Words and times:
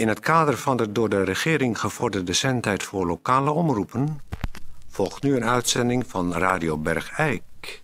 In 0.00 0.08
het 0.08 0.20
kader 0.20 0.56
van 0.56 0.76
de 0.76 0.92
door 0.92 1.08
de 1.08 1.24
regering 1.24 1.80
gevorderde 1.80 2.32
zendtijd 2.32 2.82
voor 2.82 3.06
lokale 3.06 3.50
omroepen... 3.50 4.20
volgt 4.88 5.22
nu 5.22 5.36
een 5.36 5.44
uitzending 5.44 6.04
van 6.06 6.32
Radio 6.34 6.78
Bergijk. 6.78 7.82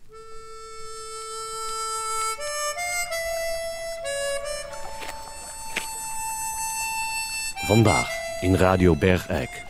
Vandaag 7.67 8.09
in 8.41 8.55
Radio 8.55 8.95
Bergijk. 8.95 9.63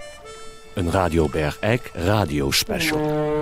Een 0.75 0.91
Radio 0.91 1.29
Bergijk 1.29 1.91
radiospecial. 1.95 3.35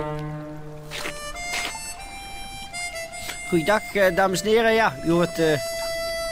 Goeiedag, 3.47 3.93
eh, 3.93 4.15
dames 4.15 4.41
en 4.41 4.47
heren. 4.47 4.73
Ja, 4.73 4.95
u 5.05 5.11
hoort 5.11 5.39
eh, 5.39 5.59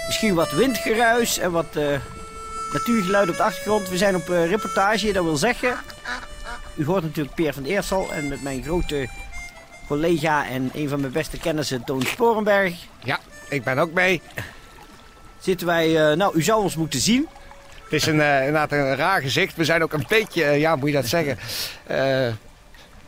misschien 0.06 0.34
wat 0.34 0.52
windgeruis 0.52 1.38
en 1.38 1.52
wat 1.52 1.76
eh, 1.76 2.00
natuurgeluid 2.74 3.30
op 3.30 3.38
de 3.38 3.44
achtergrond. 3.44 3.90
We 3.90 3.98
zijn 3.98 4.16
op 4.16 4.30
eh, 4.30 4.50
reportage, 4.50 5.12
dat 5.12 5.24
wil 5.24 5.36
zeggen... 5.36 5.76
U 6.76 6.86
hoort 6.86 7.04
natuurlijk 7.04 7.36
Peer 7.36 7.54
van 7.54 7.64
Eersel 7.64 8.12
en 8.12 8.28
met 8.28 8.42
mijn 8.44 8.64
grote 8.64 9.08
collega 9.88 10.48
en 10.48 10.72
een 10.74 10.90
van 10.90 11.00
mijn 11.00 11.12
beste 11.12 11.38
kennissen, 11.38 11.84
Toon 11.84 12.02
Sporenberg, 12.02 12.74
Ja, 13.04 13.20
ik 13.50 13.64
ben 13.64 13.78
ook 13.78 13.92
mee. 13.92 14.22
zitten 15.40 15.68
wij... 15.68 16.10
eh, 16.12 16.18
nou, 16.18 16.36
u 16.36 16.42
zou 16.42 16.62
ons 16.64 16.76
moeten 16.76 17.00
zien. 17.00 17.28
Het 17.84 17.94
is 17.94 18.06
een, 18.06 18.22
eh, 18.22 18.38
inderdaad 18.38 18.72
een 18.72 18.96
raar 18.96 19.22
gezicht. 19.22 19.56
We 19.56 19.66
zijn 19.66 19.84
ook 19.84 19.94
een 19.94 20.06
beetje, 20.08 20.46
ja, 20.46 20.76
moet 20.76 20.90
je 20.90 20.96
dat 20.96 21.08
zeggen, 21.08 21.38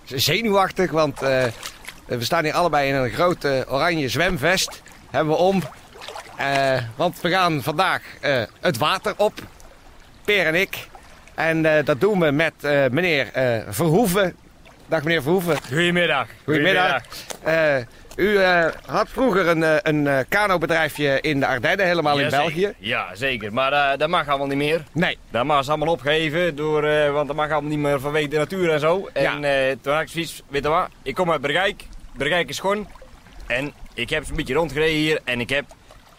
zenuwachtig. 0.05 0.91
Want 0.91 1.19
we 1.19 2.17
staan 2.19 2.43
hier 2.43 2.53
allebei 2.53 2.89
in 2.89 2.95
een 2.95 3.09
grote 3.09 3.65
oranje 3.69 4.09
zwemvest. 4.09 4.81
Hebben 5.09 5.33
we 5.33 5.39
om. 5.39 5.63
Want 6.95 7.21
we 7.21 7.29
gaan 7.29 7.63
vandaag 7.63 8.01
het 8.59 8.77
water 8.77 9.13
op. 9.17 9.33
Peer 10.25 10.45
en 10.45 10.55
ik. 10.55 10.87
En 11.35 11.65
eh, 11.65 11.85
dat 11.85 12.01
doen 12.01 12.19
we 12.19 12.31
met 12.31 12.53
eh, 12.61 12.85
meneer 12.91 13.31
eh, 13.33 13.59
Verhoeven. 13.67 14.35
Dag 14.87 15.03
meneer 15.03 15.21
Verhoeven. 15.21 15.57
Goedemiddag. 15.67 16.27
Goedemiddag. 16.43 17.01
U 18.15 18.39
had 18.85 19.09
vroeger 19.09 19.47
een, 19.47 19.89
een 19.89 20.25
kanobedrijfje 20.29 21.21
in 21.21 21.39
de 21.39 21.47
Ardennen, 21.47 21.85
helemaal 21.85 22.19
in. 22.19 22.29
België. 22.29 22.73
Ja, 22.77 23.15
zeker. 23.15 23.53
Maar 23.53 23.97
dat 23.97 24.09
mag 24.09 24.27
allemaal 24.27 24.47
niet 24.47 24.57
meer. 24.57 24.83
Nee. 24.91 25.17
Dat 25.31 25.45
mag 25.45 25.63
ze 25.63 25.69
allemaal 25.69 25.93
opgeven, 25.93 26.55
door, 26.55 27.11
want 27.11 27.27
dat 27.27 27.35
mag 27.35 27.51
allemaal 27.51 27.69
niet 27.69 27.79
meer 27.79 27.99
vanwege 27.99 28.27
de 28.27 28.37
natuur 28.37 28.71
en 28.71 28.79
zo. 28.79 29.09
En 29.13 29.43
eh, 29.43 29.75
toen 29.81 29.93
had 29.93 30.01
ik 30.01 30.07
zoiets, 30.07 30.41
weet 30.47 30.63
je 30.63 30.69
wat, 30.69 30.89
ik 31.03 31.15
kom 31.15 31.31
uit 31.31 31.41
Bergijk. 31.41 31.83
Bergijk 32.17 32.49
is 32.49 32.55
schoon. 32.55 32.87
En 33.47 33.73
ik 33.93 34.09
heb 34.09 34.29
een 34.29 34.35
beetje 34.35 34.53
rondgereden 34.53 34.95
hier 34.95 35.19
en 35.23 35.39
ik 35.39 35.49
heb 35.49 35.65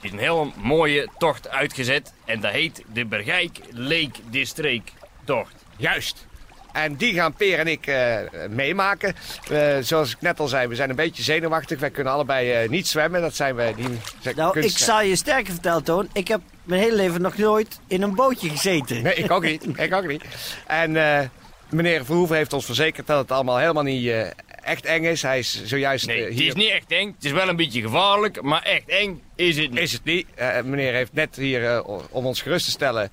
is 0.07 0.13
een 0.13 0.19
hele 0.19 0.51
mooie 0.63 1.09
tocht 1.19 1.49
uitgezet. 1.49 2.13
En 2.25 2.41
dat 2.41 2.53
heet 2.53 2.83
de 2.93 3.05
Bergijk 3.05 3.59
Lake 3.71 4.21
District 4.31 4.93
tocht. 5.25 5.55
Juist. 5.77 6.27
En 6.73 6.97
die 6.97 7.15
gaan 7.15 7.33
Peer 7.35 7.59
en 7.59 7.67
ik 7.67 7.87
eh, 7.87 8.17
meemaken. 8.51 9.15
Eh, 9.51 9.77
zoals 9.81 10.11
ik 10.11 10.21
net 10.21 10.41
al 10.41 10.49
zei, 10.49 10.67
we 10.69 10.75
zijn 10.75 10.91
een 10.91 10.97
beetje 10.97 11.23
zenuwachtig. 11.23 11.81
Wij 11.81 11.91
kunnen 11.91 12.13
allebei 12.13 12.53
eh, 12.53 12.69
niet 12.69 12.87
zwemmen. 12.87 13.21
Dat 13.21 13.35
zijn 13.35 13.55
we 13.55 13.73
die 13.77 13.99
zijn 14.21 14.37
Nou, 14.37 14.61
ik 14.61 14.79
zal 14.79 15.03
je 15.03 15.17
sterker 15.17 15.53
vertellen, 15.53 15.85
Toon. 15.85 16.09
Ik 16.13 16.29
heb 16.29 16.41
mijn 16.63 16.81
hele 16.81 16.97
leven 16.97 17.21
nog 17.21 17.37
nooit 17.37 17.81
in 17.87 18.03
een 18.03 18.15
bootje 18.15 18.49
gezeten. 18.49 19.03
Nee, 19.03 19.15
ik 19.15 19.31
ook 19.31 19.43
niet. 19.43 19.79
ik 19.79 19.95
ook 19.95 20.07
niet. 20.07 20.23
En 20.67 20.97
eh, 20.97 21.29
meneer 21.69 22.05
Verhoeven 22.05 22.37
heeft 22.37 22.53
ons 22.53 22.65
verzekerd 22.65 23.07
dat 23.07 23.19
het 23.19 23.31
allemaal 23.31 23.59
helemaal 23.59 23.83
niet 23.83 24.07
eh, 24.07 24.27
echt 24.67 24.85
eng 24.85 25.05
is. 25.05 25.23
Hij 25.23 25.39
is 25.39 25.65
zojuist 25.65 26.07
Nee, 26.07 26.25
eh, 26.25 26.29
het 26.29 26.41
is 26.41 26.55
niet 26.55 26.71
echt 26.71 26.91
eng. 26.91 27.13
Het 27.15 27.25
is 27.25 27.33
wel 27.33 27.49
een 27.49 27.57
beetje 27.57 27.81
gevaarlijk, 27.81 28.43
maar 28.43 28.63
echt 28.63 28.89
eng 28.89 29.23
is 29.35 29.57
het 29.57 29.71
niet. 29.71 29.81
Is 29.81 29.93
het 29.93 30.05
niet. 30.05 30.27
Eh, 30.35 30.63
meneer 30.63 30.93
heeft 30.93 31.13
net 31.13 31.37
hier, 31.37 31.65
eh, 31.65 31.89
om 32.11 32.27
ons 32.27 32.43
gerust 32.43 32.65
te 32.65 32.71
stellen, 32.71 33.11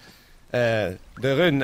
de 0.49 1.33
run 1.33 1.63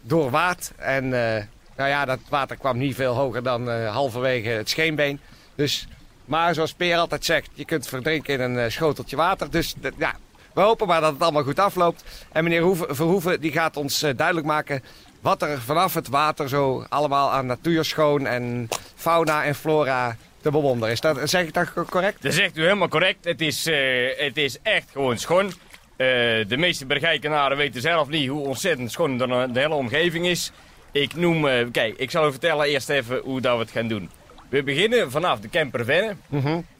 doorwaad. 0.00 0.72
En 0.76 1.08
nou 1.08 1.90
ja, 1.90 2.04
dat 2.04 2.18
water 2.28 2.56
kwam 2.56 2.78
niet 2.78 2.94
veel 2.94 3.14
hoger 3.14 3.42
dan 3.42 3.68
halverwege 3.86 4.48
het 4.48 4.68
scheenbeen. 4.68 5.20
Dus, 5.54 5.86
maar 6.24 6.54
zoals 6.54 6.72
Peer 6.72 6.96
altijd 6.96 7.24
zegt, 7.24 7.50
je 7.54 7.64
kunt 7.64 7.88
verdrinken 7.88 8.40
in 8.40 8.56
een 8.56 8.72
schoteltje 8.72 9.16
water. 9.16 9.50
Dus 9.50 9.74
ja, 9.98 10.14
we 10.54 10.60
hopen 10.60 10.86
maar 10.86 11.00
dat 11.00 11.12
het 11.12 11.22
allemaal 11.22 11.42
goed 11.42 11.58
afloopt. 11.58 12.04
En 12.32 12.44
meneer 12.44 12.62
Hoeven, 12.62 12.96
Verhoeven 12.96 13.40
die 13.40 13.52
gaat 13.52 13.76
ons 13.76 14.00
duidelijk 14.00 14.46
maken 14.46 14.82
wat 15.22 15.42
er 15.42 15.60
vanaf 15.60 15.94
het 15.94 16.08
water 16.08 16.48
zo 16.48 16.84
allemaal 16.88 17.30
aan 17.30 17.46
natuurschoon 17.46 18.26
en 18.26 18.68
fauna 18.94 19.44
en 19.44 19.54
flora 19.54 20.16
te 20.40 20.50
bewonderen 20.50 20.92
is. 20.92 21.00
Dat, 21.00 21.18
zeg 21.30 21.46
ik 21.46 21.54
dat 21.54 21.72
correct? 21.90 22.22
Dat 22.22 22.34
zegt 22.34 22.56
u 22.56 22.62
helemaal 22.62 22.88
correct. 22.88 23.24
Het 23.24 23.40
is, 23.40 23.66
eh, 23.66 23.76
het 24.16 24.36
is 24.36 24.58
echt 24.62 24.88
gewoon 24.92 25.18
schoon. 25.18 25.46
Eh, 25.46 26.06
de 26.48 26.56
meeste 26.56 26.86
Bergijkenaren 26.86 27.56
weten 27.56 27.80
zelf 27.80 28.08
niet 28.08 28.28
hoe 28.28 28.46
ontzettend 28.46 28.92
schoon 28.92 29.18
de, 29.18 29.48
de 29.52 29.60
hele 29.60 29.74
omgeving 29.74 30.26
is. 30.26 30.52
Ik 30.92 31.14
noem... 31.14 31.46
eh, 31.48 31.66
kijk, 31.72 31.96
ik 31.96 32.10
zal 32.10 32.26
u 32.26 32.30
vertellen 32.30 32.66
eerst 32.66 32.88
even 32.88 33.18
hoe 33.24 33.40
dat 33.40 33.54
we 33.56 33.62
het 33.62 33.70
gaan 33.70 33.88
doen. 33.88 34.10
We 34.48 34.62
beginnen 34.62 35.10
vanaf 35.10 35.40
de 35.40 35.48
Kempervenne. 35.48 36.16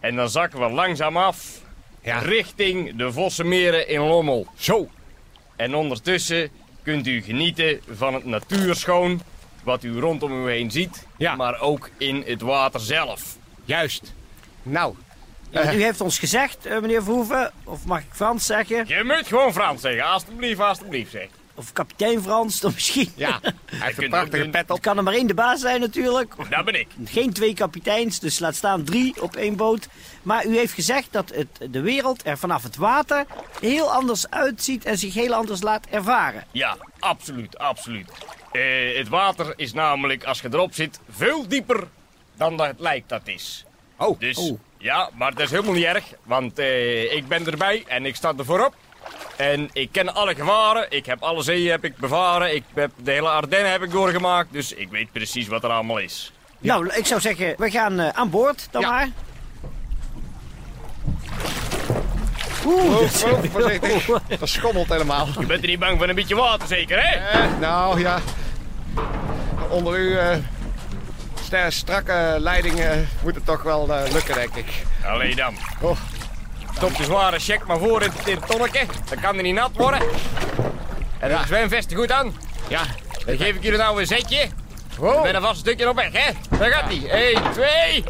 En 0.00 0.16
dan 0.16 0.28
zakken 0.30 0.60
we 0.60 0.68
langzaam 0.70 1.16
af 1.16 1.60
Ja. 2.02 2.18
richting 2.18 2.96
de 2.96 3.12
Vossenmeren 3.12 3.88
in 3.88 4.00
Lommel. 4.00 4.46
Zo. 4.56 4.88
En 5.56 5.74
ondertussen 5.74 6.50
kunt 6.82 7.06
u 7.06 7.22
genieten 7.22 7.80
van 7.90 8.14
het 8.14 8.24
natuurschoon... 8.24 9.20
wat 9.64 9.84
u 9.84 9.98
rondom 10.00 10.46
u 10.46 10.50
heen 10.50 10.70
ziet, 10.70 11.06
Ja. 11.16 11.34
maar 11.36 11.60
ook 11.60 11.90
in 11.98 12.22
het 12.26 12.40
water 12.40 12.80
zelf. 12.80 13.36
Juist. 13.64 14.14
Nou, 14.62 14.94
u 15.52 15.82
heeft 15.82 16.00
ons 16.00 16.18
gezegd, 16.18 16.66
eh, 16.66 16.80
meneer 16.80 17.02
Verhoeven, 17.02 17.52
of 17.64 17.84
mag 17.84 17.98
ik 18.00 18.06
Frans 18.10 18.46
zeggen? 18.46 18.84
Je 18.86 19.02
moet 19.04 19.26
gewoon 19.26 19.52
Frans 19.52 19.80
zeggen, 19.80 20.04
alstublieft, 20.04 20.60
alstublieft 20.60 21.10
zeg. 21.10 21.28
Of 21.54 21.72
kapitein 21.72 22.22
Frans, 22.22 22.60
dan 22.60 22.72
misschien. 22.74 23.12
ja, 23.14 23.40
hij 23.42 23.52
heeft 23.86 24.02
een 24.02 24.08
prachtige 24.08 24.48
pet 24.48 24.70
op. 24.70 24.80
kan 24.80 24.96
er 24.96 25.02
maar 25.02 25.14
één 25.14 25.26
de 25.26 25.34
baas 25.34 25.60
zijn 25.60 25.80
natuurlijk. 25.80 26.34
Dat 26.50 26.64
ben 26.64 26.80
ik. 26.80 26.86
Geen 27.04 27.32
twee 27.32 27.54
kapiteins, 27.54 28.18
dus 28.20 28.38
laat 28.38 28.54
staan 28.54 28.84
drie 28.84 29.22
op 29.22 29.36
één 29.36 29.56
boot. 29.56 29.88
Maar 30.22 30.46
u 30.46 30.56
heeft 30.56 30.72
gezegd 30.72 31.08
dat 31.10 31.30
het, 31.34 31.72
de 31.72 31.80
wereld 31.80 32.26
er 32.26 32.38
vanaf 32.38 32.62
het 32.62 32.76
water 32.76 33.26
heel 33.60 33.92
anders 33.92 34.30
uitziet 34.30 34.84
en 34.84 34.98
zich 34.98 35.14
heel 35.14 35.34
anders 35.34 35.62
laat 35.62 35.86
ervaren. 35.90 36.44
Ja, 36.50 36.76
absoluut, 36.98 37.58
absoluut. 37.58 38.10
Eh, 38.52 38.96
het 38.96 39.08
water 39.08 39.52
is 39.56 39.72
namelijk, 39.72 40.24
als 40.24 40.40
je 40.40 40.48
erop 40.52 40.74
zit, 40.74 41.00
veel 41.10 41.48
dieper 41.48 41.88
dan 42.36 42.56
dat 42.56 42.66
het 42.66 42.80
lijkt 42.80 43.08
dat 43.08 43.28
is. 43.28 43.64
Oh, 43.96 44.18
Dus 44.20 44.36
Oh. 44.36 44.58
ja, 44.78 45.10
maar 45.14 45.30
dat 45.34 45.40
is 45.40 45.50
helemaal 45.50 45.74
niet 45.74 45.84
erg, 45.84 46.04
want 46.22 46.58
eh, 46.58 47.12
ik 47.12 47.28
ben 47.28 47.46
erbij 47.46 47.84
en 47.86 48.06
ik 48.06 48.16
sta 48.16 48.32
er 48.38 48.44
voorop. 48.44 48.74
En 49.36 49.68
ik 49.72 49.88
ken 49.92 50.14
alle 50.14 50.34
gevaren, 50.34 50.86
ik 50.88 51.06
heb 51.06 51.22
alle 51.22 51.42
zeeën 51.42 51.70
heb 51.70 51.84
ik 51.84 51.96
bevaren, 51.96 52.54
ik 52.54 52.64
heb 52.74 52.90
de 52.96 53.10
hele 53.10 53.28
Ardennen 53.28 53.70
heb 53.70 53.82
ik 53.82 53.90
doorgemaakt, 53.90 54.52
dus 54.52 54.72
ik 54.72 54.90
weet 54.90 55.12
precies 55.12 55.48
wat 55.48 55.64
er 55.64 55.70
allemaal 55.70 55.98
is. 55.98 56.32
Nou, 56.58 56.88
ik 56.94 57.06
zou 57.06 57.20
zeggen, 57.20 57.54
we 57.58 57.70
gaan 57.70 58.00
eh, 58.00 58.08
aan 58.08 58.30
boord 58.30 58.68
dan 58.70 58.80
Ja. 58.82 58.90
maar. 58.90 59.08
Oeh, 62.66 62.84
oh, 62.84 63.00
dat- 63.00 63.24
oh, 63.32 63.42
voorzichtig. 63.50 64.06
Dat 64.38 64.48
schommelt 64.48 64.88
helemaal. 64.88 65.28
Je 65.38 65.46
bent 65.46 65.62
er 65.62 65.68
niet 65.68 65.78
bang 65.78 65.98
voor 65.98 66.08
een 66.08 66.14
beetje 66.14 66.34
water 66.36 66.68
zeker, 66.68 67.02
hè? 67.02 67.16
Eh, 67.40 67.58
nou 67.60 68.00
ja, 68.00 68.18
onder 69.70 69.92
uw 69.94 70.16
eh, 70.16 70.36
ster- 71.44 71.72
strakke 71.72 72.36
leiding 72.38 72.80
eh, 72.80 72.96
moet 73.22 73.34
het 73.34 73.44
toch 73.46 73.62
wel 73.62 73.92
eh, 73.94 74.12
lukken, 74.12 74.34
denk 74.34 74.54
ik. 74.54 74.66
Allee 75.06 75.34
dan. 75.34 75.54
Oh, 75.80 75.98
Stop 76.82 76.96
de 76.96 77.04
zware 77.04 77.38
check 77.38 77.66
maar 77.66 77.78
voor 77.78 78.02
in 78.02 78.10
het 78.24 78.46
tonnetje, 78.46 78.86
dan 79.08 79.20
kan 79.20 79.34
hij 79.34 79.42
niet 79.42 79.54
nat 79.54 79.70
worden. 79.74 80.00
En 81.18 81.28
de 81.28 81.38
zwemvesten 81.46 81.96
goed 81.96 82.12
aan. 82.12 82.34
ja. 82.68 82.80
Dan 83.26 83.36
geef 83.36 83.54
ik 83.54 83.62
jullie 83.62 83.78
nou 83.78 84.00
een 84.00 84.06
zetje. 84.06 84.48
Wow. 84.98 85.22
Met 85.22 85.34
een 85.34 85.42
vast 85.42 85.60
stukje 85.60 85.88
op 85.88 85.96
weg, 85.96 86.12
hè? 86.12 86.32
Daar 86.58 86.70
gaat 86.70 86.84
hij. 86.84 87.08
1, 87.10 87.52
2. 87.52 88.04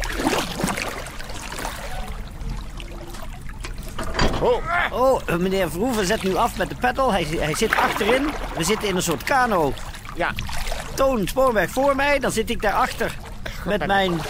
Oh, 4.41 4.63
oh, 4.91 5.27
meneer 5.37 5.71
Verhoeven 5.71 6.05
zet 6.05 6.23
nu 6.23 6.35
af 6.35 6.57
met 6.57 6.69
de 6.69 6.75
peddel. 6.75 7.11
Hij, 7.11 7.27
hij 7.39 7.55
zit 7.55 7.75
achterin. 7.75 8.29
We 8.55 8.63
zitten 8.63 8.87
in 8.87 8.95
een 8.95 9.01
soort 9.01 9.23
kano. 9.23 9.73
ja. 10.15 10.33
Toon 10.95 11.27
Spoorweg 11.27 11.69
voor 11.69 11.95
mij, 11.95 12.19
dan 12.19 12.31
zit 12.31 12.49
ik 12.49 12.61
daarachter 12.61 13.15
met 13.65 13.87
mijn 13.87 14.21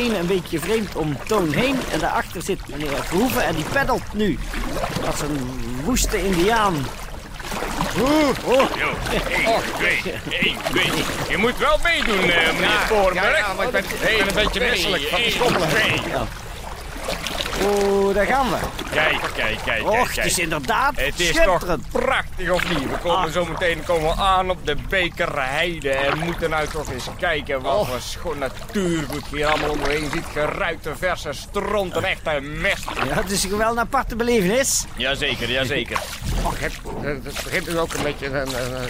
benen 0.00 0.18
een 0.20 0.26
beetje 0.26 0.58
vreemd 0.58 0.96
om 0.96 1.16
Toon 1.26 1.52
heen. 1.52 1.76
En 1.92 1.98
daarachter 1.98 2.42
zit 2.42 2.58
meneer 2.68 3.04
Verhoeven 3.04 3.44
en 3.44 3.54
die 3.54 3.64
peddelt 3.72 4.02
nu. 4.12 4.38
Als 5.06 5.20
een 5.20 5.50
woeste 5.84 6.24
indiaan. 6.24 6.74
Jo, 7.96 8.32
1, 9.30 9.60
2, 9.78 10.02
1, 10.40 10.56
2. 10.70 10.84
Je 11.28 11.36
moet 11.36 11.58
wel 11.58 11.78
meedoen, 11.82 12.30
eh, 12.30 12.52
meneer 12.52 12.68
Sporenberg. 12.84 13.38
ja, 13.38 13.46
ja, 13.46 13.52
maar 13.54 13.66
ik 13.66 13.72
ben- 13.72 13.84
ik 13.84 14.16
ben 14.18 14.28
een 14.28 14.34
beetje 14.44 14.60
misselijk 14.70 15.02
van 15.08 15.20
het 15.20 15.32
schommelen. 15.32 15.68
Oeh, 17.64 18.14
daar 18.14 18.26
gaan 18.26 18.50
we. 18.50 18.56
Kijk, 18.92 19.20
kijk, 19.34 19.58
kijk, 19.64 19.82
Och, 19.88 19.92
kijk, 19.94 20.14
het 20.16 20.24
is 20.24 20.38
inderdaad 20.38 20.92
Het 20.96 21.20
is 21.20 21.36
toch 21.44 21.64
prachtig 21.90 22.50
of 22.50 22.68
niet? 22.68 22.90
We 22.90 22.96
komen 23.02 23.26
Ah. 23.26 23.32
zo 23.32 23.44
meteen 23.44 23.84
komen 23.84 24.14
we 24.14 24.20
aan 24.22 24.50
op 24.50 24.66
de 24.66 24.76
Bekerheide 24.88 25.90
en 25.90 26.18
moeten 26.18 26.50
nou 26.50 26.66
toch 26.68 26.90
eens 26.92 27.06
kijken 27.18 27.60
wat 27.62 27.74
Oh. 27.74 27.88
voor 27.88 28.00
schoon 28.00 28.38
natuurgoed 28.38 29.24
hier 29.30 29.46
allemaal 29.46 29.70
omheen 29.70 30.10
ziet. 30.12 30.24
Geruite 30.32 30.92
verse 30.98 31.32
stront 31.32 31.96
en 31.96 32.04
echte 32.04 32.40
mest. 32.40 32.84
Ja, 33.08 33.14
het 33.14 33.30
is 33.30 33.46
wel 33.46 33.70
een 33.70 33.78
aparte 33.80 34.16
belevenis. 34.16 34.84
Jazeker, 34.96 35.50
jazeker. 35.50 35.98
Och, 36.44 36.60
heb, 36.60 36.72
er 37.04 37.20
begint 37.44 37.68
nu 37.68 37.78
ook 37.78 37.92
een 37.94 38.02
beetje 38.02 38.26
een, 38.26 38.34
een, 38.34 38.74
een 38.82 38.88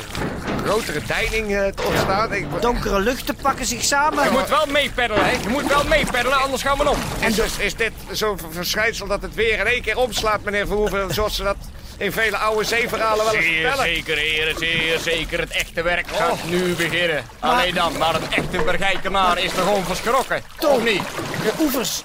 grotere 0.65 1.01
deining 1.07 1.55
eh, 1.57 1.67
te 1.67 1.83
ontstaan. 1.83 2.33
Ik, 2.33 2.47
Donkere 2.61 3.01
luchten 3.01 3.35
pakken 3.37 3.67
zich 3.67 3.83
samen. 3.85 4.25
Je 4.25 4.31
moet 4.31 4.49
wel 4.49 4.67
meepeddelen, 4.67 5.25
hè? 5.25 5.31
Je 5.31 5.49
moet 5.49 5.67
wel 5.67 5.85
meepeddelen, 5.85 6.41
anders 6.43 6.63
gaan 6.63 6.79
we 6.79 6.89
om. 6.91 6.97
is, 7.27 7.35
dus- 7.35 7.59
is 7.59 7.75
dit 7.77 7.93
zo'n 8.11 8.39
verschijnsel 8.63 9.07
dat 9.07 9.23
het 9.23 9.35
weer 9.35 9.59
in 9.59 9.67
één 9.67 9.83
keer 9.83 9.97
omslaat, 9.97 10.43
meneer 10.45 10.67
Verhoeven, 10.67 11.15
zoals 11.15 11.37
ze 11.37 11.43
dat 11.43 11.57
in 11.97 12.13
vele 12.13 12.37
oude 12.37 12.65
zeeverhalen 12.65 13.25
wel 13.25 13.35
eens 13.35 13.45
Zeer 13.45 13.61
vertellen? 13.61 13.85
zeker, 13.85 14.17
heren, 14.17 14.59
zeer 14.59 14.99
zeker. 14.99 15.41
Het 15.41 15.51
echte 15.51 15.83
werk 15.83 16.07
gaat 16.15 16.45
nu 16.45 16.75
beginnen. 16.75 17.25
Alleen 17.39 17.75
dan, 17.75 17.97
maar 17.99 18.13
het 18.15 18.29
echte 18.29 18.59
bergijkenaar 18.63 19.39
is 19.39 19.53
er 19.53 19.63
gewoon 19.63 19.85
verschrokken. 19.85 20.43
Of 20.61 20.83
niet? 20.85 21.03
De 21.43 21.53
oevers 21.61 22.03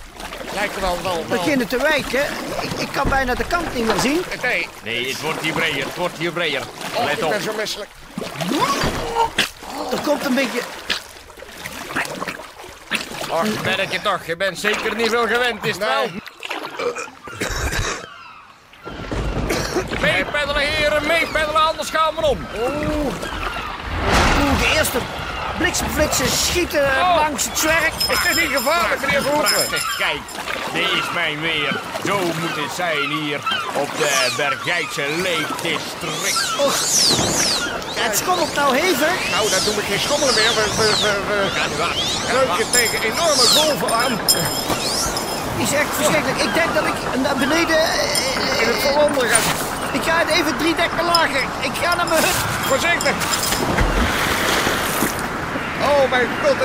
Lijkt 0.54 0.80
wel 0.80 0.98
wel... 1.04 1.13
wel... 1.27 1.38
beginnen 1.38 1.68
te 1.68 1.77
wijken. 1.77 2.21
Ik, 2.62 2.71
ik 2.80 2.88
kan 2.92 3.09
bijna 3.09 3.36
de 3.36 3.44
kant 3.48 3.75
niet 3.75 3.86
meer 3.86 4.00
zien. 4.00 4.21
Nee, 4.42 4.68
Nee, 4.83 5.09
het 5.09 5.21
wordt 5.21 5.42
hier 5.42 5.54
breder, 5.54 5.83
het 5.86 5.95
wordt 5.95 6.18
hier 6.18 6.31
breder. 6.31 6.62
oh, 6.95 7.04
Let 7.06 7.18
ik 7.18 7.24
op. 7.24 7.30
ben 7.30 7.42
zo 7.42 7.54
misselijk. 7.54 7.89
Er 9.92 10.00
komt 10.06 10.25
een 10.25 10.36
beetje... 10.36 10.59
Ach, 13.31 13.63
merk 13.63 13.89
toch, 14.04 14.25
je 14.25 14.36
bent 14.36 14.59
zeker 14.59 14.95
niet 14.95 15.09
veel 15.09 15.27
gewend, 15.27 15.65
is 15.65 15.75
het 15.75 15.83
wel? 15.86 16.09
Meepeddelen, 21.38 21.68
anders 21.68 21.89
gaan 21.89 22.16
we 22.16 22.25
om. 22.25 22.39
Oeh, 22.60 23.13
de 24.60 24.74
eerste 24.75 24.98
bliksemflitsen 25.57 26.30
schieten 26.30 26.84
Oh. 27.01 27.16
langs 27.16 27.45
het 27.45 27.57
zwerk. 27.57 27.94
Is 28.10 28.22
dit 28.34 28.36
niet 28.44 28.56
gevaarlijk, 28.57 29.01
meneer 29.01 29.22
Verhoeven? 29.22 29.56
Prachtig, 29.56 29.95
kijk, 29.98 30.22
dit 30.74 30.92
is 31.01 31.12
mijn 31.13 31.42
weer. 31.42 31.80
Zo 32.06 32.18
moet 32.19 32.56
het 32.63 32.74
zijn 32.75 33.10
hier 33.10 33.39
op 33.75 33.89
de 33.98 34.34
Bergijkse 34.38 35.06
Leekdistrict. 35.25 36.56
Och, 36.66 36.75
het 38.04 38.18
schommelt 38.18 38.56
nou 38.56 38.75
hevig. 38.78 39.16
Nou, 39.31 39.50
dat 39.50 39.63
doe 39.66 39.74
ik 39.74 39.88
geen 39.90 40.00
schommelen 40.00 40.33
meer. 40.36 40.51
We, 40.56 40.66
we, 40.78 40.88
we, 41.04 41.12
we 41.28 41.50
Ga 41.60 41.66
leuken 42.33 42.72
tegen 42.72 43.01
enorme 43.04 43.45
golven 43.57 43.95
aan. 43.95 44.19
is 45.57 45.72
echt 45.74 45.92
verschrikkelijk. 45.95 46.42
Ik 46.42 46.54
denk 46.54 46.74
dat 46.74 46.86
ik 46.86 46.98
naar 47.24 47.36
beneden... 47.36 47.78
eh, 47.78 48.62
In 48.62 48.68
het 48.68 48.80
verwonderen 48.81 49.30
gaan. 49.30 49.67
Ik 49.92 50.04
ga 50.04 50.16
even 50.38 50.57
drie 50.57 50.75
dekken 50.75 51.06
lager. 51.06 51.44
Ik 51.60 51.75
ga 51.81 51.95
naar 51.95 52.07
mijn 52.07 52.24
hut. 52.24 52.39
Voorzichtig. 52.72 53.16
Oh 55.89 56.10
mijn 56.10 56.28
god, 56.44 56.57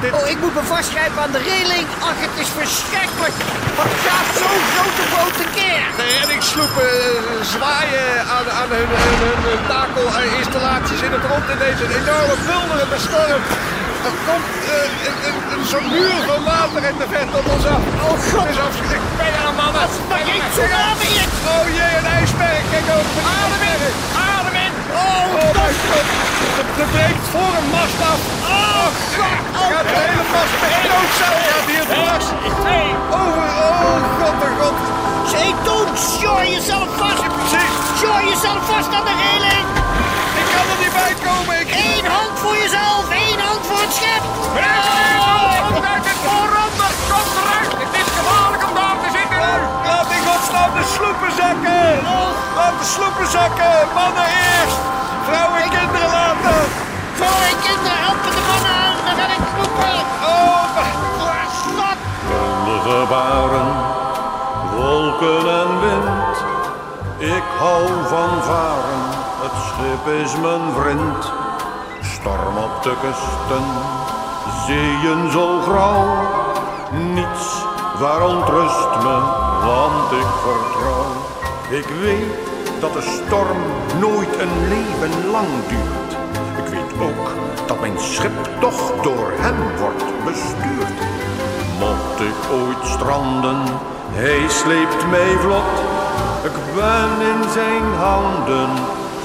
dit, 0.00 0.12
Oh, 0.12 0.28
ik 0.28 0.38
moet 0.40 0.54
me 0.54 0.62
vastgrijpen 0.62 1.22
aan 1.22 1.32
de 1.32 1.42
reling. 1.52 1.86
Ach, 2.08 2.18
het 2.26 2.34
is 2.42 2.48
verschrikkelijk. 2.60 3.36
Wat 3.80 3.92
gaat 4.06 4.28
zo'n 4.40 4.62
grote 4.74 5.04
boot 5.14 5.34
tekeer? 5.42 5.82
de 6.00 6.06
reddingssloepen 6.18 6.88
eh, 6.88 7.44
zwaaien 7.54 8.10
aan, 8.34 8.46
aan 8.60 8.70
hun, 8.76 8.88
hun, 9.04 9.40
hun, 9.48 9.62
takelinstallaties 9.74 11.00
in 11.06 11.12
het 11.16 11.24
rond 11.30 11.46
in 11.54 11.58
deze 11.66 11.84
enorme 12.00 12.36
bulderende 12.46 13.00
storm. 13.06 13.42
Er 14.08 14.14
komt 14.28 14.52
eh, 14.74 15.06
een, 15.08 15.18
een, 15.28 15.38
een 15.52 15.64
zo'n 15.72 15.88
muur 15.94 16.18
van 16.30 16.42
water 16.52 16.82
in 16.90 16.96
de 17.02 17.08
verte 17.14 17.36
op 17.40 17.46
ons 17.54 17.66
af. 17.74 17.82
Oh 18.08 18.16
god, 18.30 18.48
het 18.48 18.74
is. 18.96 19.00
Ben 19.18 19.30
je 19.34 19.40
aan 19.46 19.56
mannen? 19.62 19.88
Maar 20.10 20.22
ik 20.36 20.42
tsunami 20.54 21.08
hier. 21.14 21.28
Oh 21.54 21.66
jee, 21.76 21.94
een 22.00 22.08
ijsberg. 22.18 22.62
Kijk 22.72 22.88
ook. 22.96 23.08
Adem 23.38 23.62
in, 23.72 23.80
adem 24.30 24.56
in. 24.66 24.72
Oh, 25.02 25.24
mijn 25.34 25.76
god. 25.88 26.06
Het 26.58 26.68
het 26.80 26.90
breekt 26.94 27.26
voor 27.34 27.52
een 27.58 27.68
mast 27.76 28.00
af. 28.12 28.20
Oh 28.56 28.88
god. 29.16 29.38
Gaat 29.72 29.88
de 29.92 29.98
hele 30.04 30.24
mast 30.34 30.54
met 30.62 30.74
doodzeil 30.86 31.38
gaat 31.48 31.66
hier 31.72 31.86
dwars. 31.92 32.26
Over, 33.22 33.46
oh 33.64 34.00
god, 34.18 34.36
oh 34.46 34.52
god. 34.60 34.76
Zee, 35.30 35.52
Toon, 35.66 35.88
sjor 36.08 36.44
jezelf 36.54 36.88
vast. 37.00 37.22
Precies. 37.36 37.74
Sjor 37.98 38.20
jezelf 38.30 38.60
vast 38.72 38.90
aan 38.96 39.06
de 39.10 39.14
reling. 39.22 39.77
Één 43.88 44.22
hand 44.22 44.36
voor 44.42 44.60
het 44.60 44.84
schip. 44.92 45.64
Komt 45.72 45.86
uit 45.94 46.06
het 46.10 46.20
vooronder, 46.26 46.90
komt 47.12 47.32
eruit. 47.40 47.72
Het 47.84 47.94
is 48.00 48.08
gevaarlijk 48.18 48.62
om 48.68 48.74
daar 48.80 48.98
te 49.04 49.10
zitten. 49.18 49.52
Laat 49.88 50.10
in 50.16 50.22
godsnaam 50.28 50.72
de 50.78 50.84
sloepen 50.94 51.32
zakken. 51.40 51.92
Laat 52.58 52.76
de 52.80 52.86
sloepen 52.94 53.28
zakken. 53.36 53.76
Mannen 53.98 54.28
eerst. 54.46 54.80
Vrouwen 55.26 55.60
en 55.64 55.70
kinderen 55.76 56.10
later. 56.18 56.60
Vrouwen 57.18 57.46
en 57.52 57.60
kinderen 57.66 57.98
helpen 58.04 58.32
de 58.38 58.42
mannen 58.50 58.74
aan. 58.84 58.96
Dan 59.06 59.14
ga 59.20 59.26
ik 59.36 59.44
roepen. 59.58 59.98
Oh, 60.32 60.46
Stop. 61.60 61.98
gebaren, 62.88 63.70
wolken 64.74 65.44
en 65.60 65.72
wind. 65.80 66.36
Ik 67.36 67.46
hou 67.58 67.86
van 68.08 68.42
varen, 68.48 69.02
het 69.42 69.56
schip 69.66 70.04
is 70.22 70.36
mijn 70.36 70.72
vriend. 70.78 71.37
Storm 72.28 72.56
op 72.56 72.82
de 72.82 72.94
kusten, 73.00 73.66
zeeën 74.66 75.30
zo 75.30 75.60
grauw. 75.60 76.06
Niets 77.14 77.64
verontrust 77.96 78.88
me, 79.02 79.18
want 79.66 80.12
ik 80.12 80.30
vertrouw. 80.44 81.10
Ik 81.68 81.86
weet 82.00 82.34
dat 82.80 82.92
de 82.92 83.20
storm 83.24 83.62
nooit 84.00 84.40
een 84.40 84.68
leven 84.68 85.30
lang 85.30 85.48
duurt. 85.68 86.12
Ik 86.56 86.66
weet 86.72 87.08
ook 87.08 87.28
dat 87.66 87.80
mijn 87.80 87.98
schip 87.98 88.48
toch 88.60 89.02
door 89.02 89.32
hem 89.34 89.78
wordt 89.78 90.04
bestuurd. 90.24 90.98
Mocht 91.78 92.20
ik 92.20 92.38
ooit 92.52 92.86
stranden, 92.86 93.62
hij 94.12 94.48
sleept 94.48 95.10
mij 95.10 95.36
vlot. 95.40 95.76
Ik 96.44 96.74
ben 96.74 97.26
in 97.32 97.50
zijn 97.50 97.94
handen, 97.96 98.70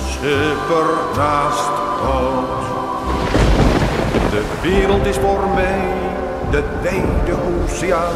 schipper 0.10 0.90
naast 1.16 1.72
God. 2.04 2.63
De 4.34 4.44
wereld 4.62 5.06
is 5.06 5.18
voor 5.18 5.48
mij 5.56 5.82
de 6.52 6.64
wijde 6.82 7.38
oceaan, 7.54 8.16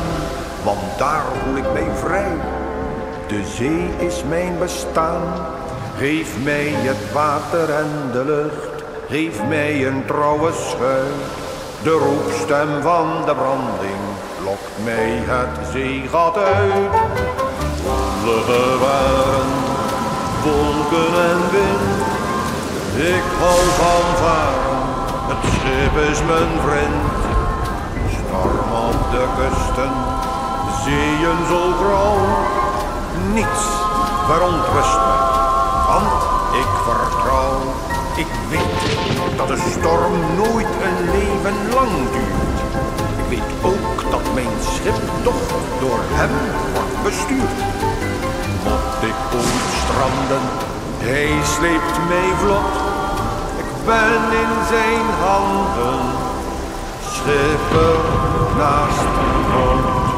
want 0.64 0.98
daar 0.98 1.24
voel 1.44 1.56
ik 1.58 1.74
mij 1.74 1.88
vrij. 1.96 2.36
De 3.28 3.44
zee 3.46 4.08
is 4.08 4.24
mijn 4.30 4.58
bestaan. 4.60 5.22
Geef 5.98 6.44
mij 6.44 6.70
het 6.70 7.12
water 7.14 7.70
en 7.70 7.90
de 8.12 8.26
lucht. 8.26 8.84
Geef 9.10 9.44
mij 9.48 9.88
een 9.88 10.06
trouwe 10.06 10.52
schuit. 10.52 11.30
De 11.84 11.92
roepstem 11.92 12.82
van 12.82 13.08
de 13.26 13.36
branding 13.36 14.04
lokt 14.44 14.76
mij 14.84 15.22
het 15.32 15.68
zeegat 15.72 16.38
uit. 16.38 16.94
Volle 17.84 18.40
gewaren, 18.50 19.50
wolken 20.44 21.14
en 21.30 21.42
wind. 21.52 21.98
Ik 23.16 23.28
hou 23.40 23.60
van 23.80 24.08
varen, 24.22 24.77
schip 25.44 25.96
is 26.12 26.20
mijn 26.32 26.54
vriend. 26.66 27.06
Storm 28.18 28.70
op 28.88 29.12
de 29.12 29.26
kusten, 29.38 29.94
zeeën 30.84 31.40
zo 31.50 31.62
grauw. 31.82 32.20
Niets 33.34 33.64
verontrust 34.28 35.00
me, 35.08 35.18
want 35.88 36.22
ik 36.62 36.72
vertrouw. 36.88 37.60
Ik 38.16 38.32
weet 38.50 39.38
dat 39.38 39.48
de 39.48 39.60
storm 39.80 40.14
nooit 40.36 40.72
een 40.88 41.00
leven 41.12 41.58
lang 41.74 41.94
duurt. 42.12 42.60
Ik 43.18 43.30
weet 43.30 43.52
ook 43.62 44.12
dat 44.12 44.34
mijn 44.34 44.56
schip 44.62 45.02
toch 45.24 45.48
door 45.80 46.00
hem 46.20 46.34
wordt 46.74 47.04
bestuurd. 47.04 47.60
Mocht 48.64 49.04
ik 49.12 49.20
ooit 49.34 49.70
stranden, 49.84 50.46
hij 50.98 51.30
sleept 51.44 51.98
mij 52.08 52.30
vlot. 52.42 52.97
Ben 53.88 54.32
in 54.32 54.66
zijn 54.68 55.06
handen, 55.20 56.00
schipper 57.02 58.00
naast 58.58 59.02
oh 59.56 60.17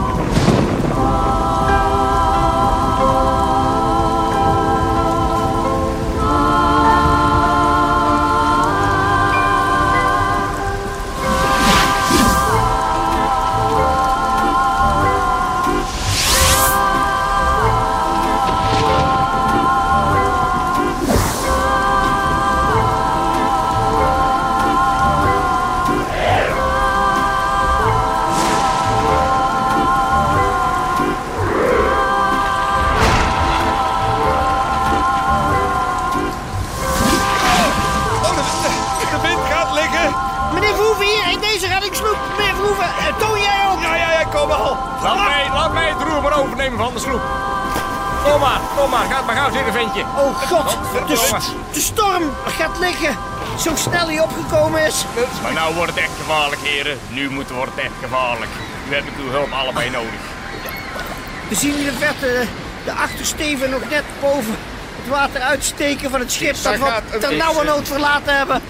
overnemen 46.40 46.78
van 46.78 46.94
de 46.94 47.00
sloep. 47.00 47.22
Kom 48.24 48.40
maar, 48.40 48.60
kom 48.78 48.90
maar. 48.90 49.06
Ga 49.12 49.22
maar 49.22 49.36
gauw 49.36 49.52
zitten, 49.52 49.74
ventje. 49.74 50.02
Oh 50.02 50.42
god, 50.42 50.78
de, 51.08 51.16
st- 51.16 51.54
de 51.74 51.80
storm 51.80 52.24
gaat 52.46 52.80
liggen. 52.80 53.18
Zo 53.60 53.76
snel 53.76 54.06
hij 54.08 54.20
opgekomen 54.20 54.86
is. 54.86 55.06
Maar 55.44 55.54
nou 55.54 55.76
wordt 55.76 55.92
het 55.92 56.00
echt 56.00 56.12
gevaarlijk, 56.22 56.62
heren. 56.64 56.98
Nu 57.10 57.30
moet 57.30 57.50
wordt 57.50 57.72
het 57.76 57.84
echt 57.84 57.94
gevaarlijk. 58.02 58.52
Nu 58.88 58.96
heb 58.96 59.04
ik 59.04 59.14
uw 59.24 59.30
hulp 59.32 59.52
allebei 59.52 59.90
nodig. 59.90 60.20
We 61.50 61.56
zien 61.56 61.78
in 61.78 61.86
de 61.86 61.94
verte 61.94 62.46
de 62.86 62.92
achtersteven 62.92 63.70
nog 63.70 63.82
net 63.90 64.04
boven 64.22 64.58
het 65.02 65.08
water 65.10 65.42
uitsteken 65.42 66.10
van 66.10 66.20
het 66.20 66.32
schip 66.32 66.56
dat 66.64 66.74
we 66.76 67.02
ter 67.10 67.20
beetje. 67.20 67.38
nauwe 67.38 67.64
nood 67.64 67.88
verlaten 67.88 68.38
hebben. 68.38 68.62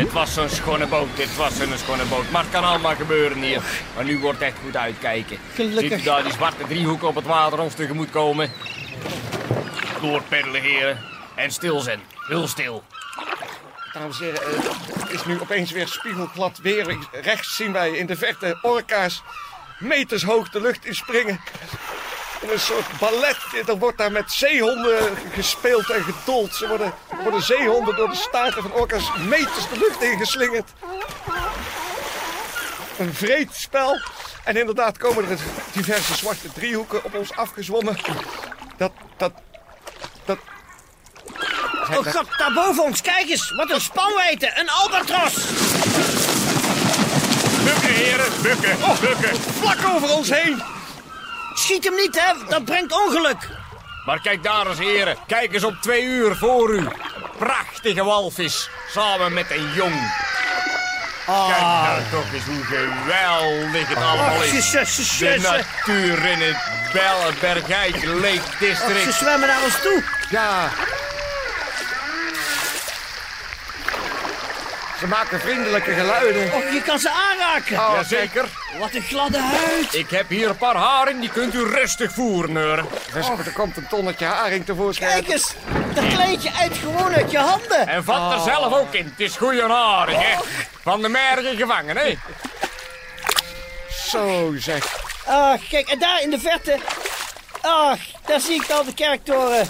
Het 0.00 0.12
was 0.12 0.36
een 0.36 0.50
schone 0.50 0.86
boot, 0.86 1.16
dit 1.16 1.36
was 1.36 1.58
een 1.58 1.78
schone 1.78 2.04
boot. 2.04 2.30
Maar 2.30 2.42
het 2.42 2.50
kan 2.50 2.64
allemaal 2.64 2.94
gebeuren 2.94 3.38
hier. 3.42 3.62
Maar 3.94 4.04
nu 4.04 4.18
wordt 4.18 4.38
het 4.38 4.48
echt 4.48 4.56
goed 4.64 4.76
uitkijken. 4.76 5.38
Gelukkig. 5.54 5.90
Ziet 5.90 6.00
u 6.00 6.02
daar 6.02 6.22
die 6.22 6.32
zwarte 6.32 6.64
driehoek 6.66 7.02
op 7.02 7.14
het 7.14 7.26
water 7.26 7.60
ons 7.60 7.74
tegemoet 7.74 8.10
komen? 8.10 8.50
Doorpeddelen, 10.00 10.62
heren. 10.62 10.98
En 11.34 11.50
stil 11.50 11.80
zijn. 11.80 12.00
Heel 12.28 12.48
stil. 12.48 12.82
Dames 13.92 14.20
en 14.20 14.24
heren, 14.24 14.42
eh, 14.42 14.70
het 14.98 15.10
is 15.10 15.24
nu 15.24 15.40
opeens 15.40 15.70
weer 15.70 15.88
spiegelglad 15.88 16.58
weer. 16.62 16.96
Rechts 17.12 17.56
zien 17.56 17.72
wij 17.72 17.90
in 17.90 18.06
de 18.06 18.16
verte 18.16 18.58
orka's 18.62 19.22
meters 19.78 20.22
hoog 20.22 20.48
de 20.48 20.60
lucht 20.60 20.84
in 20.84 20.94
springen. 20.94 21.40
In 22.40 22.48
een 22.50 22.60
soort 22.60 22.98
ballet. 23.00 23.36
Er 23.66 23.78
wordt 23.78 23.98
daar 23.98 24.12
met 24.12 24.32
zeehonden 24.32 25.16
gespeeld 25.32 25.90
en 25.90 26.02
gedold. 26.02 26.54
Ze 26.54 26.68
worden, 26.68 26.92
worden 27.22 27.42
zeehonden 27.42 27.96
door 27.96 28.08
de 28.08 28.16
staarten 28.16 28.62
van 28.62 28.72
orka's 28.72 29.10
meters 29.28 29.68
de 29.68 29.78
lucht 29.78 30.02
ingeslingerd. 30.02 30.70
Een 32.98 33.14
vreed 33.14 33.48
spel. 33.52 34.00
En 34.44 34.56
inderdaad 34.56 34.98
komen 34.98 35.30
er 35.30 35.38
diverse 35.72 36.14
zwarte 36.14 36.52
driehoeken 36.52 37.04
op 37.04 37.14
ons 37.14 37.32
afgezwommen. 37.32 37.96
Dat, 38.76 38.92
dat, 39.16 39.32
dat... 40.24 40.38
Oh 41.90 41.96
god, 41.96 42.26
daar 42.38 42.52
boven 42.54 42.82
ons, 42.82 43.00
kijk 43.00 43.28
eens. 43.28 43.52
Wat 43.56 43.70
een 43.70 43.80
spanwijdte, 43.80 44.52
een 44.54 44.70
albatros. 44.70 45.34
Bukken, 47.64 47.94
heren. 47.94 48.42
Bukken. 48.42 48.76
Bukken. 49.00 49.36
Vlak 49.36 49.94
over 49.94 50.10
ons 50.10 50.30
heen! 50.30 50.62
Schiet 51.54 51.84
hem 51.84 51.94
niet, 51.94 52.20
hè. 52.20 52.48
Dat 52.48 52.64
brengt 52.64 52.92
ongeluk. 52.92 53.48
Maar 54.04 54.20
kijk 54.20 54.42
daar 54.42 54.66
eens, 54.66 54.78
heren. 54.78 55.16
Kijk 55.26 55.52
eens 55.52 55.64
op 55.64 55.74
twee 55.80 56.02
uur 56.02 56.36
voor 56.36 56.70
u. 56.70 56.88
Prachtige 57.80 58.04
walvis. 58.04 58.70
Samen 58.90 59.32
met 59.32 59.50
een 59.50 59.72
jong. 59.74 59.94
Kijk 61.26 61.60
nou 61.60 62.00
toch 62.10 62.32
eens 62.32 62.44
hoe 62.44 62.64
geweldig 62.64 63.88
het 63.88 63.96
allemaal 63.98 64.36
Och, 64.36 64.44
is. 64.44 64.70
ze, 64.70 64.84
ze, 64.86 65.04
ze, 65.04 65.24
De 65.24 65.40
ze, 65.40 65.48
natuur 65.48 66.24
in 66.26 66.38
het 66.40 66.56
Belle 66.92 67.32
Bergijk 67.40 68.04
Lake 68.04 68.38
och, 68.38 68.44
ze 68.58 68.58
District. 68.58 69.14
zwemmen 69.14 69.48
naar 69.48 69.62
ons 69.62 69.80
toe. 69.82 70.02
Ja. 70.30 70.68
Ze 74.98 75.06
maken 75.06 75.40
vriendelijke 75.40 75.92
geluiden. 75.92 76.52
Och, 76.52 76.72
je 76.72 76.82
kan 76.86 76.98
ze 76.98 77.10
aanraken. 77.10 77.78
Oh, 77.78 77.92
Jazeker. 77.94 78.44
Wat 78.78 78.94
een 78.94 79.02
gladde 79.02 79.38
huid. 79.40 79.94
Ik 79.94 80.10
heb 80.10 80.28
hier 80.28 80.48
een 80.48 80.56
paar 80.56 80.76
haren, 80.76 81.20
die 81.20 81.30
kunt 81.30 81.54
u 81.54 81.62
rustig 81.64 82.12
voeren. 82.12 82.86
Dus 83.12 83.28
er 83.28 83.52
komt 83.52 83.76
een 83.76 83.86
tonnetje 83.88 84.24
haring 84.24 84.64
tevoorschijn. 84.64 85.10
Kijk 85.12 85.28
eens, 85.28 85.54
dat 85.94 86.06
kleintje 86.06 86.52
uit 86.52 86.76
gewoon 86.76 87.14
uit 87.14 87.30
je 87.30 87.38
handen. 87.38 87.86
En 87.88 88.04
vat 88.04 88.32
er 88.32 88.40
zelf 88.40 88.74
ook 88.74 88.94
in. 88.94 89.04
Het 89.04 89.20
is 89.20 89.36
goede 89.36 89.68
haring, 89.68 90.18
hè. 90.22 90.36
Van 90.82 91.02
de 91.02 91.08
merige 91.08 91.56
gevangen, 91.56 91.96
hè. 91.96 92.18
Zo 94.08 94.52
zeg. 94.58 94.98
Ah, 95.26 95.60
kijk, 95.68 95.88
en 95.88 95.98
daar 95.98 96.22
in 96.22 96.30
de 96.30 96.38
verte. 96.38 96.78
Ach, 97.60 97.98
daar 98.26 98.40
zie 98.40 98.62
ik 98.62 98.70
al 98.70 98.84
de 98.84 98.94
kerktoren 98.94 99.68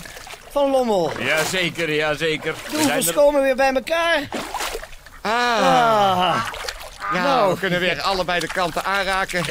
van 0.51 0.71
Lommel. 0.71 1.13
Jazeker, 1.19 1.95
jazeker. 1.95 2.55
De 2.71 2.77
oevers 2.77 3.13
komen 3.13 3.43
weer 3.43 3.57
bij 3.57 3.73
elkaar. 3.75 4.21
Ah, 5.23 5.33
Ah, 5.63 6.45
ja, 7.15 7.23
nou. 7.23 7.53
we 7.53 7.59
kunnen 7.61 7.81
weer 7.81 8.01
allebei 8.01 8.41
de 8.41 8.47
kanten 8.47 8.85
aanraken. 8.85 9.45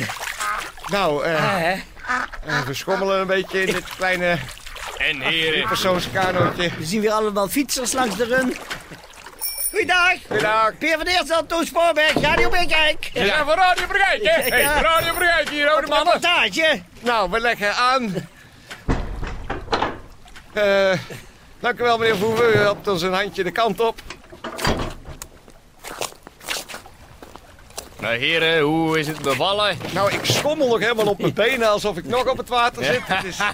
Nou, 0.87 1.23
eh, 1.25 1.71
eh, 1.71 1.79
we 2.65 2.73
schommelen 2.73 3.19
een 3.19 3.27
beetje 3.27 3.61
in 3.65 3.73
dit 3.73 3.83
kleine 3.97 4.37
En 4.99 5.21
heren, 5.21 5.67
persoonskanootje. 5.67 6.69
We 6.77 6.85
zien 6.85 7.01
weer 7.01 7.11
allemaal 7.11 7.47
fietsers 7.47 7.91
langs 7.91 8.15
de 8.15 8.25
run. 8.25 8.55
Goeiedag. 9.69 10.13
Goedendag. 10.27 10.77
Peer 10.77 10.97
van 10.97 11.05
Eerstel, 11.07 11.45
Toon 11.45 11.65
Spoorberg, 11.65 12.13
Radio 12.21 12.49
Beekijk. 12.49 13.09
we 13.13 13.25
zijn 13.25 13.45
van 13.45 13.55
Radio 13.55 13.85
Brigijk, 13.87 14.23
hè? 14.23 14.41
Hey, 14.41 14.59
Ja. 14.61 14.81
Radio 14.81 15.13
Brigijk 15.13 15.49
hier, 15.49 15.69
oude 15.69 15.87
mannen. 15.87 16.13
Reportage. 16.13 16.81
Nou, 16.99 17.31
we 17.31 17.39
leggen 17.39 17.75
aan. 17.75 18.15
Eh, 20.53 20.93
dank 21.59 21.79
u 21.79 21.83
wel, 21.83 21.97
meneer 21.97 22.17
Voeven. 22.17 22.49
U 22.49 22.55
helpt 22.55 22.87
ons 22.87 23.01
een 23.01 23.13
handje 23.13 23.43
de 23.43 23.51
kant 23.51 23.79
op. 23.79 24.01
Nou, 27.99 28.15
heren, 28.15 28.59
hoe 28.61 28.99
is 28.99 29.07
het 29.07 29.21
bevallen? 29.21 29.77
Nou, 29.93 30.11
ik 30.13 30.19
schommel 30.25 30.67
nog 30.67 30.79
helemaal 30.79 31.05
op 31.05 31.19
mijn 31.19 31.33
benen 31.33 31.69
alsof 31.69 31.97
ik 31.97 32.05
nog 32.05 32.25
op 32.27 32.37
het 32.37 32.49
water 32.49 32.83
zit. 32.83 32.99
Het 33.03 33.23
is... 33.25 33.37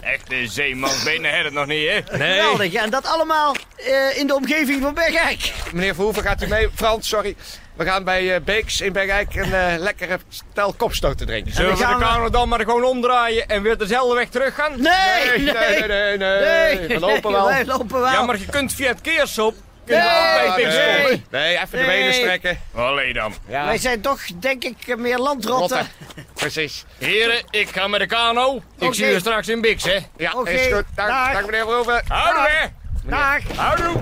Echte 0.00 0.46
zeemansbenen 0.46 1.24
hebben 1.34 1.44
het 1.44 1.54
nog 1.54 1.66
niet, 1.66 1.88
hè? 1.88 2.00
Geweldig. 2.04 2.72
Ja, 2.72 2.82
en 2.82 2.90
dat 2.90 3.06
allemaal 3.06 3.54
eh, 3.76 4.18
in 4.18 4.26
de 4.26 4.34
omgeving 4.34 4.82
van 4.82 4.94
Bergijk. 4.94 5.52
Meneer 5.72 5.94
Verhoeven, 5.94 6.22
gaat 6.22 6.42
u 6.42 6.46
mee? 6.46 6.68
Frans, 6.74 7.08
sorry. 7.08 7.36
We 7.74 7.84
gaan 7.84 8.04
bij 8.04 8.34
eh, 8.34 8.40
Beeks 8.42 8.80
in 8.80 8.92
Bergijk 8.92 9.34
een 9.34 9.52
eh, 9.54 9.78
lekkere 9.78 10.18
stel 10.28 10.72
kopstoten 10.72 11.26
drinken. 11.26 11.52
Zullen 11.52 11.70
we 11.70 11.76
de 11.76 11.82
gaan 11.84 11.98
we- 11.98 12.04
kano 12.04 12.30
dan 12.30 12.48
maar 12.48 12.60
gewoon 12.60 12.84
omdraaien 12.84 13.48
en 13.48 13.62
weer 13.62 13.78
dezelfde 13.78 14.14
weg 14.14 14.28
terug 14.28 14.54
gaan? 14.54 14.72
Nee, 14.82 15.38
nee, 15.38 15.86
nee, 15.86 16.16
nee, 16.16 16.18
nee. 16.18 16.86
We 16.88 16.98
lopen 17.00 17.32
wel. 17.38 17.46
Wij 17.46 17.64
lopen 17.64 18.00
wel. 18.00 18.10
Ja, 18.12 18.22
maar 18.22 18.38
je 18.38 18.46
kunt 18.46 18.72
via 18.72 18.88
het 18.88 19.00
keersop. 19.00 19.54
Kun 19.86 19.96
je 19.96 20.02
Nee, 20.02 20.48
ook 20.48 20.56
Bix 20.56 20.68
nee. 20.76 21.24
Nee, 21.30 21.56
even 21.56 21.78
de 21.78 21.84
benen 21.84 22.14
strekken. 22.14 22.58
Allee 22.74 23.12
dan. 23.12 23.34
Ja, 23.48 23.64
Wij 23.64 23.78
zijn 23.78 24.00
toch, 24.00 24.20
denk 24.40 24.64
ik, 24.64 24.96
meer 24.96 25.18
landrotten. 25.18 25.76
rotten. 25.78 26.24
Precies. 26.34 26.84
Heren, 26.98 27.42
ik 27.50 27.68
ga 27.68 27.88
met 27.88 28.00
de 28.00 28.06
kano. 28.06 28.62
Ik 28.78 28.94
zie 28.94 29.06
je 29.06 29.18
straks 29.18 29.48
in 29.48 29.60
Bix, 29.60 29.84
hè? 29.84 29.98
Ja, 30.16 30.32
Oké, 30.34 30.50
is 30.50 30.72
goed. 30.72 30.84
Dank, 30.94 31.08
dag. 31.08 31.32
dank 31.32 31.44
meneer 31.46 31.64
Verhoeven. 31.64 32.02
Houdoe, 32.08 32.46
hè? 32.48 32.66
Dag. 33.10 33.56
Houdoe. 33.56 33.96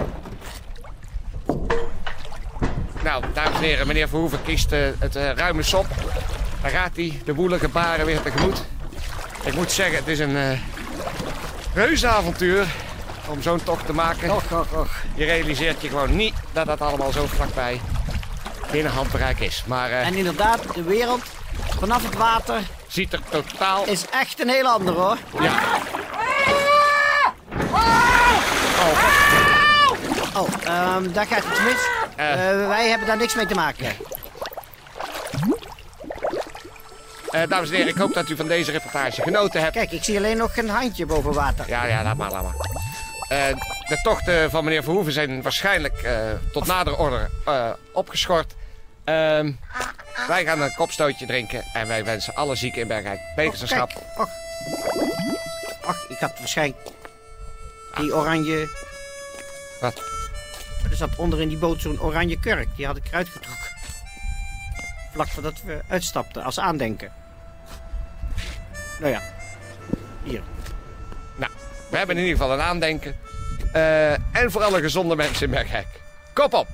Nou, 3.03 3.25
dames 3.35 3.57
en 3.57 3.62
heren, 3.62 3.87
meneer 3.87 4.09
Verhoeven 4.09 4.43
kiest 4.43 4.73
eh, 4.73 4.81
het 4.99 5.17
eh, 5.17 5.31
ruime 5.31 5.62
sop. 5.62 5.87
Daar 6.62 6.71
gaat 6.71 6.97
hij 6.97 7.21
de 7.25 7.35
woelige 7.35 7.69
baren 7.69 8.07
weer 8.07 8.23
tegemoet. 8.23 8.62
Ik 9.45 9.55
moet 9.55 9.73
zeggen, 9.73 9.97
het 9.97 10.09
is 10.09 10.19
een 10.19 10.37
eh 10.37 10.59
reuzenavontuur 11.75 12.67
om 13.28 13.43
zo'n 13.43 13.62
tocht 13.62 13.87
te 13.87 13.93
maken. 13.93 14.31
Och, 14.31 14.52
och, 14.52 14.73
och. 14.73 14.90
Je 15.14 15.25
realiseert 15.25 15.81
je 15.83 15.88
gewoon 15.88 16.16
niet 16.16 16.35
dat 16.52 16.66
dat 16.66 16.81
allemaal 16.81 17.12
zo 17.12 17.26
vlakbij 17.26 17.81
binnen 18.71 18.93
handbereik 18.93 19.40
is. 19.40 19.64
Maar 19.66 19.90
eh, 19.90 20.07
En 20.07 20.14
inderdaad, 20.14 20.75
de 20.75 20.83
wereld 20.83 21.23
vanaf 21.78 22.02
het 22.04 22.14
water 22.16 22.61
ziet 22.88 23.12
er 23.12 23.21
totaal... 23.28 23.85
is 23.87 24.04
echt 24.11 24.40
een 24.40 24.49
heel 24.49 24.66
ander 24.69 24.95
hoor. 24.95 25.16
Ja, 25.40 25.52
Oh, 30.37 30.49
ehm, 30.64 31.12
daar 31.12 31.26
gaat 31.26 31.45
iets 31.50 31.61
mis. 31.64 31.88
Eh. 32.16 32.50
Eh, 32.50 32.66
wij 32.69 32.88
hebben 32.88 33.07
daar 33.07 33.16
niks 33.16 33.35
mee 33.35 33.47
te 33.47 33.54
maken. 33.54 33.87
eh, 37.31 37.43
dames 37.49 37.69
en 37.69 37.75
heren, 37.75 37.90
ik 37.93 37.97
hoop 37.99 38.14
dat 38.14 38.28
u 38.28 38.37
van 38.37 38.47
deze 38.47 38.71
reportage 38.71 39.23
genoten 39.23 39.61
hebt. 39.61 39.73
Kijk, 39.73 39.93
ik 39.93 40.04
zie 40.04 40.16
alleen 40.16 40.37
nog 40.37 40.57
een 40.57 40.69
handje 40.69 41.07
boven 41.07 41.33
water. 41.33 41.64
Ja, 41.69 41.85
ja, 41.85 42.02
laat 42.02 42.16
maar, 42.16 42.31
laat 42.31 42.43
maar. 42.43 42.54
Eh, 43.35 43.57
de 43.88 43.99
tochten 44.03 44.50
van 44.50 44.64
meneer 44.64 44.83
Verhoeven 44.83 45.12
zijn 45.12 45.43
waarschijnlijk 45.43 46.03
eh, 46.03 46.33
tot 46.53 46.67
nader 46.67 46.97
orde 46.97 47.29
eh, 47.45 47.71
opgeschort. 47.93 48.55
Ehm, 49.05 49.53
wij 50.26 50.45
gaan 50.45 50.61
een 50.61 50.75
kopstootje 50.75 51.26
drinken 51.26 51.64
en 51.73 51.87
wij 51.87 52.05
wensen 52.05 52.35
alle 52.35 52.55
zieken 52.55 52.81
in 52.81 52.88
Bergijk 52.88 53.21
beterschap. 53.37 53.91
Och. 54.17 54.29
Ach, 55.85 56.07
ik 56.09 56.19
had 56.19 56.38
waarschijnlijk 56.38 56.88
die 57.95 58.14
oranje... 58.14 58.69
Wat? 59.81 60.03
Er 60.91 60.97
zat 60.97 61.17
onder 61.17 61.41
in 61.41 61.49
die 61.49 61.59
boot 61.59 61.81
zo'n 61.81 62.00
oranje 62.00 62.41
kurk. 62.41 62.69
Die 62.76 62.87
had 62.87 62.97
ik 62.97 63.07
eruit 63.07 63.29
getrokken. 63.29 63.71
Vlak 65.12 65.29
voordat 65.29 65.62
we 65.64 65.81
uitstapten, 65.88 66.43
als 66.43 66.59
aandenken. 66.59 67.12
Nou 69.00 69.12
ja, 69.12 69.21
hier. 70.23 70.43
Nou, 71.37 71.53
we 71.91 71.97
hebben 71.97 72.17
in 72.17 72.23
ieder 72.23 72.38
geval 72.38 72.55
een 72.55 72.64
aandenken. 72.64 73.24
Eh, 73.75 74.12
en 74.12 74.50
voor 74.50 74.62
alle 74.62 74.81
gezonde 74.81 75.16
mensen 75.16 75.45
in 75.45 75.50
Bergijk. 75.50 75.87
Kop 76.33 76.54
op! 76.54 76.66